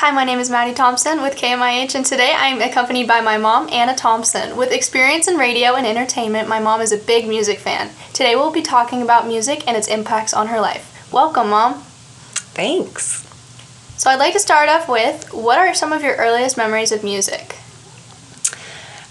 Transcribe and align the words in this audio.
Hi, 0.00 0.10
my 0.12 0.24
name 0.24 0.38
is 0.38 0.48
Maddie 0.48 0.72
Thompson 0.72 1.20
with 1.20 1.36
KMIH, 1.36 1.94
and 1.94 2.06
today 2.06 2.32
I'm 2.34 2.62
accompanied 2.62 3.06
by 3.06 3.20
my 3.20 3.36
mom, 3.36 3.68
Anna 3.70 3.94
Thompson. 3.94 4.56
With 4.56 4.72
experience 4.72 5.28
in 5.28 5.36
radio 5.36 5.74
and 5.74 5.86
entertainment, 5.86 6.48
my 6.48 6.58
mom 6.58 6.80
is 6.80 6.90
a 6.90 6.96
big 6.96 7.28
music 7.28 7.58
fan. 7.58 7.90
Today 8.14 8.34
we'll 8.34 8.50
be 8.50 8.62
talking 8.62 9.02
about 9.02 9.26
music 9.26 9.68
and 9.68 9.76
its 9.76 9.88
impacts 9.88 10.32
on 10.32 10.46
her 10.46 10.58
life. 10.58 11.12
Welcome, 11.12 11.50
Mom. 11.50 11.74
Thanks. 12.54 13.28
So, 13.98 14.08
I'd 14.08 14.18
like 14.18 14.32
to 14.32 14.38
start 14.38 14.70
off 14.70 14.88
with 14.88 15.34
what 15.34 15.58
are 15.58 15.74
some 15.74 15.92
of 15.92 16.02
your 16.02 16.16
earliest 16.16 16.56
memories 16.56 16.92
of 16.92 17.04
music? 17.04 17.56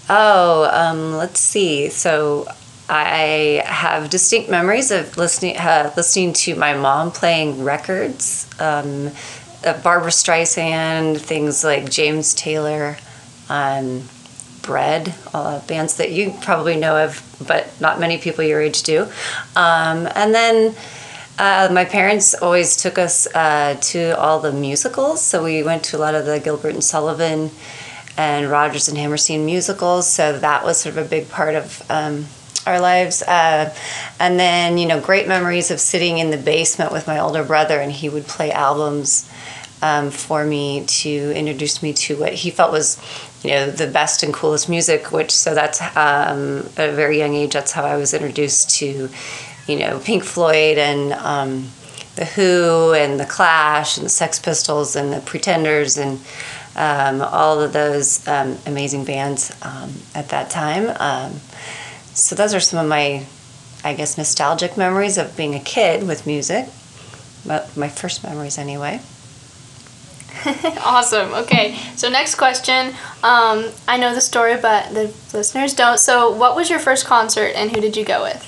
Oh, 0.08 0.68
um, 0.72 1.16
let's 1.16 1.38
see. 1.38 1.88
So, 1.88 2.48
I 2.88 3.62
have 3.64 4.10
distinct 4.10 4.50
memories 4.50 4.90
of 4.90 5.16
listening 5.16 5.56
uh, 5.56 5.92
listening 5.96 6.32
to 6.32 6.56
my 6.56 6.74
mom 6.74 7.12
playing 7.12 7.62
records, 7.62 8.50
um, 8.58 9.12
Barbra 9.62 10.10
Streisand, 10.10 11.18
things 11.18 11.64
like 11.64 11.90
James 11.90 12.34
Taylor, 12.34 12.96
um, 13.48 14.02
Bread, 14.62 15.14
uh, 15.32 15.60
bands 15.66 15.96
that 15.96 16.12
you 16.12 16.34
probably 16.42 16.76
know 16.76 17.04
of, 17.04 17.22
but 17.46 17.68
not 17.80 17.98
many 17.98 18.18
people 18.18 18.44
your 18.44 18.60
age 18.60 18.82
do. 18.82 19.02
Um, 19.56 20.08
and 20.14 20.34
then 20.34 20.74
uh, 21.38 21.70
my 21.72 21.84
parents 21.84 22.34
always 22.34 22.76
took 22.76 22.98
us 22.98 23.26
uh, 23.34 23.78
to 23.80 24.18
all 24.18 24.38
the 24.40 24.52
musicals, 24.52 25.22
so 25.22 25.42
we 25.42 25.62
went 25.62 25.82
to 25.84 25.96
a 25.96 26.00
lot 26.00 26.14
of 26.14 26.26
the 26.26 26.38
Gilbert 26.38 26.74
and 26.74 26.84
Sullivan 26.84 27.50
and 28.16 28.50
Rodgers 28.50 28.88
and 28.88 28.98
Hammerstein 28.98 29.46
musicals. 29.46 30.06
So 30.06 30.38
that 30.38 30.64
was 30.64 30.78
sort 30.78 30.96
of 30.98 31.06
a 31.06 31.08
big 31.08 31.30
part 31.30 31.54
of 31.54 31.82
um, 31.90 32.26
our 32.66 32.80
lives. 32.80 33.22
Uh, 33.22 33.74
and 34.18 34.38
then, 34.38 34.78
you 34.78 34.86
know, 34.86 35.00
great 35.00 35.26
memories 35.26 35.70
of 35.70 35.80
sitting 35.80 36.18
in 36.18 36.30
the 36.30 36.36
basement 36.36 36.92
with 36.92 37.06
my 37.06 37.18
older 37.18 37.44
brother, 37.44 37.80
and 37.80 37.92
he 37.92 38.08
would 38.08 38.26
play 38.26 38.52
albums 38.52 39.30
um, 39.82 40.10
for 40.10 40.44
me 40.44 40.84
to 40.86 41.32
introduce 41.34 41.82
me 41.82 41.92
to 41.94 42.16
what 42.16 42.34
he 42.34 42.50
felt 42.50 42.70
was, 42.70 43.00
you 43.42 43.50
know, 43.50 43.70
the 43.70 43.86
best 43.86 44.22
and 44.22 44.34
coolest 44.34 44.68
music. 44.68 45.10
Which 45.10 45.30
so 45.30 45.54
that's 45.54 45.80
um, 45.96 46.68
at 46.76 46.90
a 46.90 46.92
very 46.92 47.18
young 47.18 47.34
age. 47.34 47.54
That's 47.54 47.72
how 47.72 47.84
I 47.84 47.96
was 47.96 48.12
introduced 48.12 48.70
to 48.78 49.08
you 49.70 49.78
know, 49.78 50.00
Pink 50.00 50.24
Floyd 50.24 50.78
and 50.78 51.12
um, 51.12 51.68
the 52.16 52.24
Who 52.24 52.92
and 52.92 53.20
the 53.20 53.24
Clash 53.24 53.96
and 53.96 54.04
the 54.04 54.10
Sex 54.10 54.38
Pistols 54.38 54.96
and 54.96 55.12
the 55.12 55.20
Pretenders 55.20 55.96
and 55.96 56.18
um, 56.76 57.22
all 57.22 57.60
of 57.60 57.72
those 57.72 58.26
um, 58.26 58.58
amazing 58.66 59.04
bands 59.04 59.52
um, 59.62 59.92
at 60.14 60.28
that 60.30 60.50
time. 60.50 60.88
So 62.20 62.34
those 62.34 62.54
are 62.54 62.60
some 62.60 62.78
of 62.78 62.88
my, 62.88 63.24
I 63.82 63.94
guess, 63.94 64.18
nostalgic 64.18 64.76
memories 64.76 65.18
of 65.18 65.36
being 65.36 65.54
a 65.54 65.60
kid 65.60 66.06
with 66.06 66.26
music. 66.26 66.66
But 67.46 67.74
My 67.76 67.88
first 67.88 68.22
memories, 68.22 68.58
anyway. 68.58 69.00
awesome. 70.84 71.32
Okay, 71.32 71.74
so 71.96 72.08
next 72.08 72.36
question. 72.36 72.88
Um, 73.22 73.70
I 73.88 73.96
know 73.98 74.14
the 74.14 74.20
story, 74.20 74.56
but 74.60 74.92
the 74.94 75.12
listeners 75.32 75.74
don't. 75.74 75.98
So, 75.98 76.30
what 76.30 76.54
was 76.54 76.70
your 76.70 76.78
first 76.78 77.06
concert 77.06 77.52
and 77.56 77.70
who 77.74 77.80
did 77.80 77.96
you 77.96 78.04
go 78.04 78.22
with? 78.22 78.46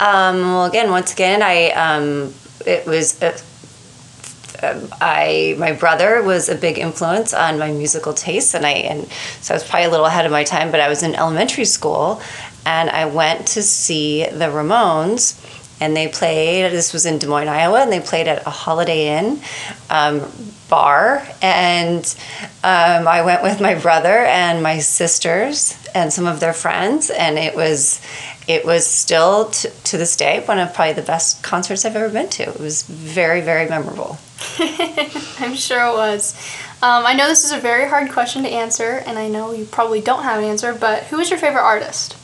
Um, 0.00 0.40
well, 0.40 0.64
again, 0.64 0.90
once 0.90 1.12
again, 1.12 1.42
I 1.42 1.70
um, 1.70 2.34
it 2.64 2.86
was. 2.86 3.20
Uh, 4.66 4.86
I 5.00 5.54
my 5.58 5.72
brother 5.72 6.22
was 6.22 6.48
a 6.48 6.54
big 6.54 6.78
influence 6.78 7.32
on 7.32 7.58
my 7.58 7.70
musical 7.70 8.12
tastes, 8.12 8.54
and 8.54 8.66
I 8.66 8.72
and 8.72 9.08
so 9.40 9.54
I 9.54 9.56
was 9.56 9.64
probably 9.64 9.86
a 9.86 9.90
little 9.90 10.06
ahead 10.06 10.26
of 10.26 10.32
my 10.32 10.44
time. 10.44 10.70
But 10.70 10.80
I 10.80 10.88
was 10.88 11.02
in 11.02 11.14
elementary 11.14 11.64
school, 11.64 12.20
and 12.64 12.90
I 12.90 13.06
went 13.06 13.46
to 13.48 13.62
see 13.62 14.24
the 14.24 14.46
Ramones, 14.46 15.34
and 15.80 15.96
they 15.96 16.08
played. 16.08 16.72
This 16.72 16.92
was 16.92 17.06
in 17.06 17.18
Des 17.18 17.26
Moines, 17.26 17.48
Iowa, 17.48 17.82
and 17.82 17.92
they 17.92 18.00
played 18.00 18.28
at 18.28 18.46
a 18.46 18.50
Holiday 18.50 19.18
Inn 19.18 19.40
um, 19.90 20.20
bar. 20.68 21.26
And 21.42 22.04
um, 22.64 23.08
I 23.08 23.22
went 23.22 23.42
with 23.42 23.60
my 23.60 23.74
brother 23.74 24.18
and 24.24 24.62
my 24.62 24.78
sisters 24.78 25.76
and 25.94 26.12
some 26.12 26.26
of 26.26 26.40
their 26.40 26.52
friends, 26.52 27.10
and 27.10 27.38
it 27.38 27.54
was 27.54 28.00
it 28.46 28.64
was 28.64 28.86
still 28.86 29.46
t- 29.46 29.68
to 29.84 29.98
this 29.98 30.16
day 30.16 30.40
one 30.44 30.58
of 30.58 30.72
probably 30.72 30.94
the 30.94 31.02
best 31.02 31.42
concerts 31.42 31.84
I've 31.84 31.96
ever 31.96 32.08
been 32.08 32.28
to. 32.30 32.42
It 32.44 32.60
was 32.60 32.82
very, 32.82 33.40
very 33.40 33.68
memorable. 33.68 34.18
I'm 35.38 35.54
sure 35.54 35.84
it 35.86 35.94
was. 35.94 36.34
Um, 36.82 37.06
I 37.06 37.14
know 37.14 37.26
this 37.26 37.44
is 37.44 37.52
a 37.52 37.58
very 37.58 37.88
hard 37.88 38.10
question 38.12 38.42
to 38.42 38.48
answer, 38.48 39.02
and 39.06 39.18
I 39.18 39.28
know 39.28 39.52
you 39.52 39.64
probably 39.64 40.00
don't 40.00 40.22
have 40.22 40.38
an 40.38 40.44
answer, 40.44 40.74
but 40.74 41.04
who 41.04 41.18
is 41.18 41.30
your 41.30 41.38
favorite 41.38 41.62
artist 41.62 42.15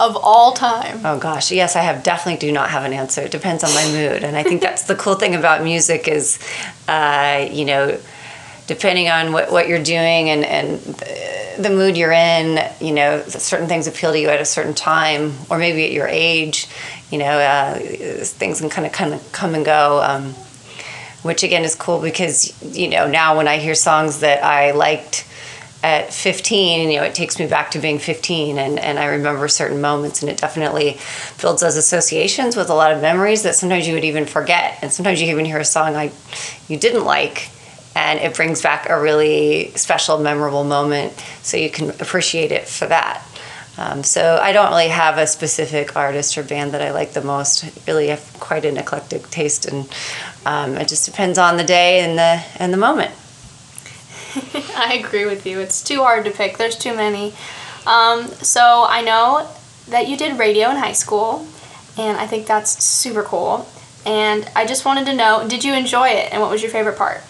of 0.00 0.16
all 0.16 0.52
time? 0.52 1.00
Oh 1.04 1.18
gosh, 1.18 1.52
yes, 1.52 1.76
I 1.76 1.80
have 1.80 2.02
definitely 2.02 2.38
do 2.38 2.52
not 2.52 2.70
have 2.70 2.84
an 2.84 2.92
answer. 2.92 3.22
It 3.22 3.30
depends 3.30 3.64
on 3.64 3.72
my 3.74 3.86
mood, 3.92 4.24
and 4.24 4.36
I 4.36 4.42
think 4.42 4.60
that's 4.60 4.84
the 4.84 4.94
cool 4.94 5.14
thing 5.14 5.34
about 5.34 5.62
music 5.62 6.08
is, 6.08 6.38
uh, 6.88 7.46
you 7.50 7.64
know, 7.64 7.98
depending 8.66 9.08
on 9.08 9.32
what, 9.32 9.50
what 9.52 9.68
you're 9.68 9.82
doing 9.82 10.30
and 10.30 10.44
and. 10.44 10.80
The 11.54 11.70
mood 11.70 11.96
you're 11.96 12.10
in, 12.10 12.58
you 12.80 12.90
know, 12.90 13.22
certain 13.28 13.68
things 13.68 13.86
appeal 13.86 14.10
to 14.10 14.18
you 14.18 14.28
at 14.28 14.40
a 14.40 14.44
certain 14.44 14.74
time, 14.74 15.34
or 15.48 15.56
maybe 15.56 15.84
at 15.84 15.92
your 15.92 16.08
age, 16.08 16.66
you 17.12 17.18
know, 17.18 17.26
uh, 17.26 17.78
things 17.78 18.60
can 18.60 18.68
kind 18.68 18.84
of 18.84 18.92
kind 18.92 19.14
of 19.14 19.30
come 19.30 19.54
and 19.54 19.64
go. 19.64 20.02
Um, 20.02 20.34
which 21.24 21.42
again 21.42 21.64
is 21.64 21.74
cool 21.74 22.00
because 22.00 22.52
you 22.76 22.88
know 22.88 23.08
now 23.08 23.36
when 23.36 23.48
I 23.48 23.56
hear 23.56 23.74
songs 23.74 24.20
that 24.20 24.44
I 24.44 24.72
liked 24.72 25.26
at 25.84 26.14
15, 26.14 26.88
you 26.88 26.96
know, 26.98 27.04
it 27.04 27.14
takes 27.14 27.38
me 27.38 27.46
back 27.46 27.70
to 27.72 27.78
being 27.78 27.98
15 27.98 28.56
and, 28.58 28.78
and 28.78 28.98
I 28.98 29.04
remember 29.04 29.46
certain 29.48 29.82
moments 29.82 30.22
and 30.22 30.30
it 30.30 30.38
definitely 30.38 30.98
builds 31.38 31.60
those 31.60 31.76
associations 31.76 32.56
with 32.56 32.70
a 32.70 32.74
lot 32.74 32.90
of 32.90 33.02
memories 33.02 33.42
that 33.42 33.54
sometimes 33.54 33.86
you 33.86 33.92
would 33.92 34.04
even 34.04 34.24
forget. 34.24 34.78
And 34.80 34.90
sometimes 34.90 35.20
you 35.20 35.28
even 35.28 35.44
hear 35.44 35.58
a 35.58 35.64
song 35.64 35.92
like 35.92 36.12
you 36.68 36.78
didn't 36.78 37.04
like 37.04 37.50
and 37.94 38.18
it 38.18 38.34
brings 38.34 38.62
back 38.62 38.88
a 38.88 38.98
really 38.98 39.72
special, 39.72 40.18
memorable 40.18 40.64
moment. 40.64 41.12
So 41.42 41.58
you 41.58 41.68
can 41.68 41.90
appreciate 41.90 42.50
it 42.50 42.66
for 42.66 42.86
that. 42.86 43.22
Um, 43.76 44.02
so 44.02 44.38
I 44.40 44.52
don't 44.52 44.70
really 44.70 44.88
have 44.88 45.18
a 45.18 45.26
specific 45.26 45.96
artist 45.96 46.38
or 46.38 46.44
band 46.44 46.72
that 46.72 46.80
I 46.80 46.92
like 46.92 47.12
the 47.12 47.22
most. 47.22 47.86
Really, 47.86 48.08
have 48.08 48.36
quite 48.40 48.64
an 48.64 48.76
eclectic 48.76 49.28
taste, 49.30 49.66
and 49.66 49.88
um, 50.46 50.76
it 50.76 50.86
just 50.86 51.04
depends 51.04 51.38
on 51.38 51.56
the 51.56 51.64
day 51.64 52.00
and 52.00 52.16
the 52.16 52.62
and 52.62 52.72
the 52.72 52.76
moment. 52.76 53.10
I 54.76 55.02
agree 55.04 55.26
with 55.26 55.46
you. 55.46 55.60
It's 55.60 55.82
too 55.82 56.00
hard 56.00 56.24
to 56.24 56.30
pick. 56.30 56.58
There's 56.58 56.76
too 56.76 56.94
many. 56.94 57.32
Um, 57.86 58.26
so 58.26 58.86
I 58.88 59.02
know 59.02 59.48
that 59.88 60.08
you 60.08 60.16
did 60.16 60.38
radio 60.38 60.70
in 60.70 60.76
high 60.76 60.92
school, 60.92 61.46
and 61.98 62.16
I 62.16 62.26
think 62.26 62.46
that's 62.46 62.82
super 62.82 63.22
cool. 63.22 63.68
And 64.06 64.48
I 64.56 64.66
just 64.66 64.84
wanted 64.84 65.06
to 65.06 65.14
know, 65.14 65.46
did 65.48 65.64
you 65.64 65.74
enjoy 65.74 66.08
it, 66.08 66.32
and 66.32 66.40
what 66.40 66.50
was 66.50 66.62
your 66.62 66.70
favorite 66.70 66.96
part? 66.96 67.22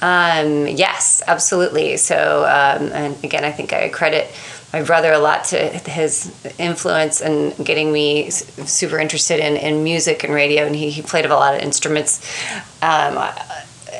Um, 0.00 0.66
yes, 0.68 1.22
absolutely. 1.26 1.96
So, 1.96 2.44
um, 2.44 2.92
and 2.92 3.24
again, 3.24 3.44
I 3.44 3.52
think 3.52 3.72
I 3.72 3.88
credit 3.88 4.28
my 4.72 4.82
brother 4.82 5.12
a 5.12 5.18
lot 5.18 5.44
to 5.44 5.56
his 5.56 6.32
influence 6.58 7.20
and 7.20 7.52
in 7.52 7.64
getting 7.64 7.92
me 7.92 8.28
super 8.30 8.98
interested 8.98 9.38
in, 9.40 9.56
in 9.56 9.84
music 9.84 10.24
and 10.24 10.34
radio, 10.34 10.66
and 10.66 10.74
he, 10.74 10.90
he 10.90 11.00
played 11.00 11.24
a 11.24 11.28
lot 11.28 11.54
of 11.54 11.60
instruments. 11.60 12.20
Um, 12.82 13.16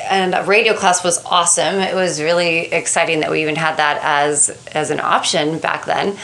and 0.09 0.47
radio 0.47 0.73
class 0.73 1.03
was 1.03 1.23
awesome. 1.25 1.75
It 1.75 1.95
was 1.95 2.21
really 2.21 2.71
exciting 2.71 3.21
that 3.21 3.31
we 3.31 3.41
even 3.41 3.55
had 3.55 3.77
that 3.77 3.99
as 4.03 4.49
as 4.73 4.91
an 4.91 4.99
option 4.99 5.59
back 5.59 5.85
then. 5.85 6.17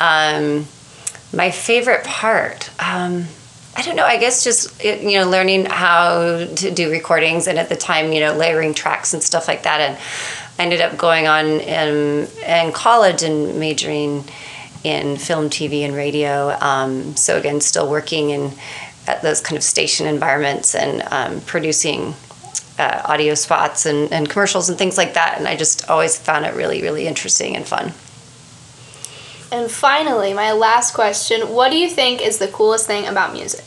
Um, 0.00 0.66
my 1.32 1.50
favorite 1.50 2.04
part. 2.04 2.70
Um, 2.82 3.26
I 3.76 3.82
don't 3.82 3.96
know. 3.96 4.04
I 4.04 4.18
guess 4.18 4.44
just 4.44 4.82
you 4.84 5.18
know 5.18 5.28
learning 5.28 5.66
how 5.66 6.46
to 6.56 6.70
do 6.70 6.90
recordings, 6.90 7.46
and 7.46 7.58
at 7.58 7.68
the 7.68 7.76
time, 7.76 8.12
you 8.12 8.20
know, 8.20 8.34
layering 8.34 8.74
tracks 8.74 9.14
and 9.14 9.22
stuff 9.22 9.48
like 9.48 9.64
that. 9.64 9.80
And 9.80 9.98
I 10.58 10.62
ended 10.62 10.80
up 10.80 10.96
going 10.96 11.26
on 11.26 11.46
in, 11.46 12.28
in 12.46 12.72
college 12.72 13.22
and 13.22 13.58
majoring 13.58 14.24
in 14.84 15.16
film, 15.16 15.50
TV, 15.50 15.80
and 15.80 15.94
radio. 15.94 16.56
Um, 16.60 17.16
so 17.16 17.36
again, 17.36 17.60
still 17.60 17.90
working 17.90 18.30
in 18.30 18.52
at 19.06 19.22
those 19.22 19.40
kind 19.40 19.56
of 19.56 19.62
station 19.62 20.06
environments 20.06 20.74
and 20.74 21.02
um, 21.10 21.40
producing 21.42 22.14
uh, 22.78 23.02
audio 23.04 23.34
spots 23.34 23.86
and, 23.86 24.12
and 24.12 24.28
commercials 24.28 24.68
and 24.68 24.78
things 24.78 24.96
like 24.96 25.14
that. 25.14 25.36
And 25.38 25.46
I 25.46 25.56
just 25.56 25.88
always 25.88 26.18
found 26.18 26.44
it 26.44 26.54
really, 26.54 26.82
really 26.82 27.06
interesting 27.06 27.56
and 27.56 27.66
fun. 27.66 27.92
And 29.52 29.70
finally, 29.70 30.34
my 30.34 30.52
last 30.52 30.94
question 30.94 31.42
What 31.54 31.70
do 31.70 31.76
you 31.76 31.88
think 31.88 32.20
is 32.20 32.38
the 32.38 32.48
coolest 32.48 32.86
thing 32.86 33.06
about 33.06 33.32
music? 33.32 33.64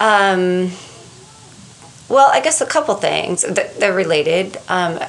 Um, 0.00 0.70
well, 2.08 2.30
I 2.32 2.40
guess 2.40 2.60
a 2.60 2.66
couple 2.66 2.94
things 2.94 3.42
that 3.42 3.80
they're 3.80 3.94
related. 3.94 4.56
Um, 4.68 5.00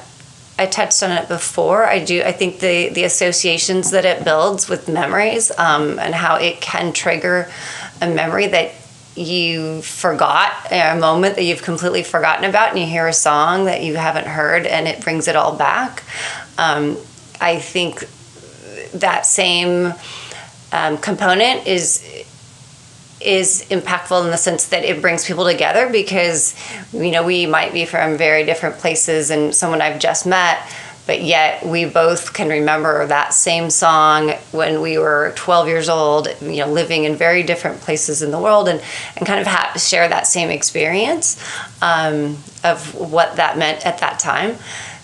I 0.58 0.66
touched 0.66 1.02
on 1.02 1.10
it 1.10 1.28
before. 1.28 1.86
I 1.86 2.04
do. 2.04 2.22
I 2.22 2.32
think 2.32 2.60
the 2.60 2.90
the 2.90 3.04
associations 3.04 3.92
that 3.92 4.04
it 4.04 4.24
builds 4.24 4.68
with 4.68 4.88
memories 4.88 5.50
um, 5.56 5.98
and 5.98 6.14
how 6.14 6.36
it 6.36 6.60
can 6.60 6.92
trigger 6.92 7.50
a 8.02 8.08
memory 8.08 8.46
that 8.48 8.72
you 9.16 9.82
forgot 9.82 10.52
a 10.70 10.96
moment 10.98 11.36
that 11.36 11.44
you've 11.44 11.62
completely 11.62 12.02
forgotten 12.02 12.44
about, 12.44 12.70
and 12.70 12.78
you 12.78 12.86
hear 12.86 13.06
a 13.06 13.12
song 13.12 13.64
that 13.64 13.82
you 13.82 13.96
haven't 13.96 14.26
heard, 14.26 14.66
and 14.66 14.86
it 14.86 15.02
brings 15.02 15.28
it 15.28 15.36
all 15.36 15.56
back. 15.56 16.02
Um, 16.58 16.96
I 17.40 17.58
think 17.58 18.06
that 18.94 19.26
same 19.26 19.94
um, 20.72 20.98
component 20.98 21.66
is 21.66 22.04
is 23.20 23.66
impactful 23.68 24.24
in 24.24 24.30
the 24.30 24.36
sense 24.36 24.68
that 24.68 24.82
it 24.82 25.02
brings 25.02 25.26
people 25.26 25.44
together 25.44 25.90
because 25.90 26.54
you 26.92 27.10
know 27.10 27.22
we 27.22 27.44
might 27.44 27.72
be 27.72 27.84
from 27.84 28.16
very 28.16 28.44
different 28.44 28.78
places 28.78 29.30
and 29.30 29.54
someone 29.54 29.82
I've 29.82 29.98
just 29.98 30.26
met 30.26 30.58
but 31.10 31.22
yet 31.22 31.66
we 31.66 31.86
both 31.86 32.32
can 32.34 32.48
remember 32.48 33.04
that 33.04 33.34
same 33.34 33.68
song 33.68 34.30
when 34.52 34.80
we 34.80 34.96
were 34.96 35.32
12 35.34 35.66
years 35.66 35.88
old 35.88 36.28
you 36.40 36.58
know 36.58 36.68
living 36.68 37.02
in 37.02 37.16
very 37.16 37.42
different 37.42 37.80
places 37.80 38.22
in 38.22 38.30
the 38.30 38.38
world 38.38 38.68
and, 38.68 38.80
and 39.16 39.26
kind 39.26 39.40
of 39.40 39.46
ha- 39.48 39.76
share 39.76 40.08
that 40.08 40.28
same 40.28 40.50
experience 40.50 41.36
um, 41.82 42.38
of 42.62 42.94
what 42.94 43.34
that 43.34 43.58
meant 43.58 43.84
at 43.84 43.98
that 43.98 44.20
time. 44.20 44.54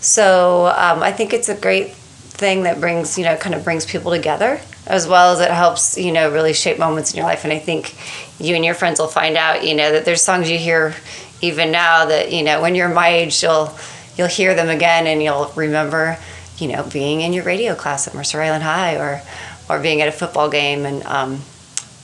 So 0.00 0.66
um, 0.66 1.02
i 1.02 1.10
think 1.10 1.32
it's 1.32 1.48
a 1.48 1.56
great 1.56 1.90
thing 1.90 2.62
that 2.62 2.78
brings 2.78 3.18
you 3.18 3.24
know 3.24 3.36
kind 3.36 3.56
of 3.56 3.64
brings 3.64 3.84
people 3.84 4.12
together 4.12 4.60
as 4.86 5.08
well 5.08 5.32
as 5.32 5.40
it 5.40 5.50
helps 5.50 5.98
you 5.98 6.12
know 6.12 6.30
really 6.30 6.52
shape 6.52 6.78
moments 6.78 7.10
in 7.10 7.16
your 7.16 7.26
life. 7.26 7.42
And 7.42 7.52
i 7.52 7.58
think 7.58 7.96
you 8.38 8.54
and 8.54 8.64
your 8.64 8.74
friends 8.74 9.00
will 9.00 9.08
find 9.08 9.36
out 9.36 9.64
you 9.64 9.74
know 9.74 9.90
that 9.90 10.04
there's 10.04 10.22
songs 10.22 10.48
you 10.48 10.56
hear 10.56 10.94
even 11.40 11.72
now 11.72 12.06
that 12.06 12.30
you 12.30 12.44
know 12.44 12.62
when 12.62 12.76
you're 12.76 12.88
my 12.88 13.08
age 13.08 13.42
you'll 13.42 13.76
you'll 14.16 14.28
hear 14.28 14.54
them 14.54 14.68
again 14.68 15.06
and 15.06 15.22
you'll 15.22 15.52
remember 15.56 16.18
you 16.58 16.68
know 16.68 16.82
being 16.92 17.20
in 17.20 17.32
your 17.32 17.44
radio 17.44 17.74
class 17.74 18.06
at 18.06 18.14
mercer 18.14 18.40
island 18.40 18.62
high 18.62 18.96
or 18.96 19.22
or 19.68 19.80
being 19.80 20.00
at 20.00 20.08
a 20.08 20.12
football 20.12 20.48
game 20.48 20.84
and 20.84 21.02
um, 21.04 21.40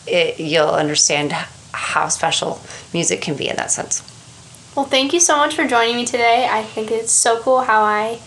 it, 0.06 0.40
you'll 0.40 0.68
understand 0.68 1.32
how 1.72 2.08
special 2.08 2.60
music 2.92 3.20
can 3.20 3.36
be 3.36 3.48
in 3.48 3.56
that 3.56 3.70
sense 3.70 4.02
well 4.76 4.84
thank 4.84 5.12
you 5.12 5.20
so 5.20 5.36
much 5.36 5.54
for 5.54 5.66
joining 5.66 5.96
me 5.96 6.04
today 6.04 6.48
i 6.50 6.62
think 6.62 6.90
it's 6.90 7.12
so 7.12 7.40
cool 7.40 7.62
how 7.62 7.82
i 7.82 8.20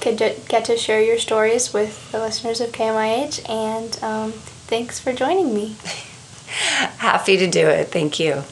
could 0.00 0.18
get 0.48 0.64
to 0.66 0.76
share 0.76 1.02
your 1.02 1.18
stories 1.18 1.72
with 1.72 2.12
the 2.12 2.20
listeners 2.20 2.60
of 2.60 2.70
KMIH. 2.70 3.48
And 3.48 3.98
um, 4.02 4.32
thanks 4.32 5.00
for 5.00 5.12
joining 5.12 5.54
me. 5.54 5.76
Happy 6.98 7.36
to 7.38 7.46
do 7.48 7.66
it. 7.66 7.88
Thank 7.88 8.20
you. 8.20 8.44